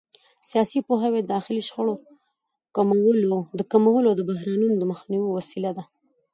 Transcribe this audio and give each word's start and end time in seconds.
سیاسي 0.49 0.79
پوهاوی 0.87 1.21
د 1.23 1.27
داخلي 1.35 1.61
شخړو 1.67 1.95
د 3.59 3.61
کمولو 3.71 4.09
او 4.19 4.27
بحرانونو 4.29 4.75
د 4.77 4.83
مخنیوي 4.91 5.29
وسیله 5.31 5.71
ده 5.77 5.83